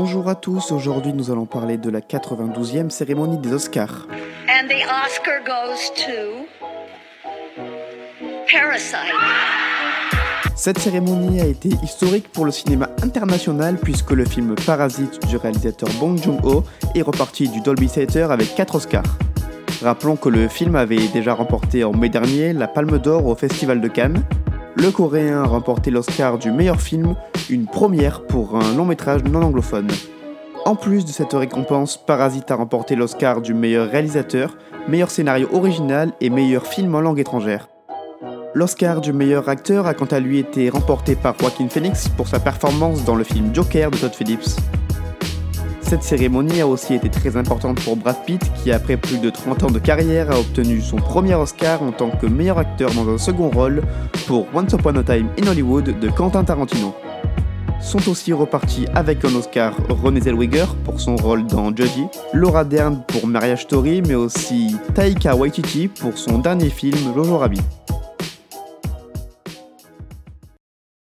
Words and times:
Bonjour 0.00 0.28
à 0.28 0.36
tous, 0.36 0.70
aujourd'hui 0.70 1.12
nous 1.12 1.32
allons 1.32 1.44
parler 1.44 1.76
de 1.76 1.90
la 1.90 1.98
92e 1.98 2.88
cérémonie 2.88 3.36
des 3.36 3.52
Oscars. 3.52 4.06
And 4.48 4.68
the 4.68 4.84
Oscar 5.04 5.40
goes 5.44 5.90
to 5.96 6.46
Parasite. 8.46 9.12
Cette 10.54 10.78
cérémonie 10.78 11.40
a 11.40 11.46
été 11.46 11.70
historique 11.82 12.30
pour 12.30 12.44
le 12.44 12.52
cinéma 12.52 12.90
international 13.02 13.76
puisque 13.76 14.12
le 14.12 14.24
film 14.24 14.54
Parasite 14.64 15.26
du 15.26 15.36
réalisateur 15.36 15.88
Bong 15.98 16.16
Joon-ho 16.16 16.62
est 16.94 17.02
reparti 17.02 17.48
du 17.48 17.60
Dolby 17.60 17.88
Theatre 17.88 18.30
avec 18.30 18.54
4 18.54 18.76
Oscars. 18.76 19.18
Rappelons 19.82 20.14
que 20.14 20.28
le 20.28 20.46
film 20.46 20.76
avait 20.76 21.08
déjà 21.08 21.34
remporté 21.34 21.82
en 21.82 21.92
mai 21.92 22.08
dernier 22.08 22.52
la 22.52 22.68
Palme 22.68 23.00
d'Or 23.00 23.26
au 23.26 23.34
Festival 23.34 23.80
de 23.80 23.88
Cannes. 23.88 24.22
Le 24.80 24.92
Coréen 24.92 25.42
a 25.42 25.46
remporté 25.46 25.90
l'Oscar 25.90 26.38
du 26.38 26.52
meilleur 26.52 26.80
film, 26.80 27.16
une 27.50 27.66
première 27.66 28.22
pour 28.22 28.56
un 28.56 28.76
long 28.76 28.84
métrage 28.84 29.24
non 29.24 29.42
anglophone. 29.42 29.88
En 30.64 30.76
plus 30.76 31.04
de 31.04 31.10
cette 31.10 31.32
récompense, 31.32 31.96
Parasite 31.96 32.48
a 32.52 32.54
remporté 32.54 32.94
l'Oscar 32.94 33.40
du 33.40 33.54
meilleur 33.54 33.90
réalisateur, 33.90 34.56
meilleur 34.86 35.10
scénario 35.10 35.48
original 35.52 36.12
et 36.20 36.30
meilleur 36.30 36.64
film 36.64 36.94
en 36.94 37.00
langue 37.00 37.18
étrangère. 37.18 37.68
L'Oscar 38.54 39.00
du 39.00 39.12
meilleur 39.12 39.48
acteur 39.48 39.88
a 39.88 39.94
quant 39.94 40.06
à 40.06 40.20
lui 40.20 40.38
été 40.38 40.70
remporté 40.70 41.16
par 41.16 41.36
Joaquin 41.36 41.68
Phoenix 41.68 42.08
pour 42.08 42.28
sa 42.28 42.38
performance 42.38 43.04
dans 43.04 43.16
le 43.16 43.24
film 43.24 43.52
Joker 43.52 43.90
de 43.90 43.96
Todd 43.96 44.14
Phillips. 44.14 44.60
Cette 45.88 46.02
cérémonie 46.02 46.60
a 46.60 46.66
aussi 46.66 46.92
été 46.92 47.08
très 47.08 47.38
importante 47.38 47.80
pour 47.80 47.96
Brad 47.96 48.22
Pitt 48.26 48.42
qui 48.62 48.72
après 48.72 48.98
plus 48.98 49.16
de 49.16 49.30
30 49.30 49.62
ans 49.62 49.70
de 49.70 49.78
carrière 49.78 50.30
a 50.30 50.38
obtenu 50.38 50.82
son 50.82 50.96
premier 50.96 51.34
Oscar 51.34 51.82
en 51.82 51.92
tant 51.92 52.10
que 52.10 52.26
meilleur 52.26 52.58
acteur 52.58 52.92
dans 52.92 53.08
un 53.08 53.16
second 53.16 53.48
rôle 53.48 53.80
pour 54.26 54.46
Once 54.54 54.70
Upon 54.74 54.96
a 54.96 55.02
Time 55.02 55.28
in 55.42 55.46
Hollywood 55.46 55.98
de 55.98 56.10
Quentin 56.10 56.44
Tarantino. 56.44 56.94
Sont 57.80 58.06
aussi 58.06 58.34
repartis 58.34 58.86
avec 58.94 59.24
un 59.24 59.34
Oscar 59.34 59.72
René 59.88 60.20
Zellweger 60.20 60.66
pour 60.84 61.00
son 61.00 61.16
rôle 61.16 61.46
dans 61.46 61.74
Judgy, 61.74 62.04
Laura 62.34 62.64
Dern 62.64 63.02
pour 63.08 63.26
Marriage 63.26 63.62
Story 63.62 64.02
mais 64.02 64.14
aussi 64.14 64.76
Taika 64.94 65.34
Waititi 65.34 65.88
pour 65.88 66.18
son 66.18 66.38
dernier 66.40 66.68
film 66.68 66.98
Jojo 67.14 67.38
Rabbit. 67.38 67.62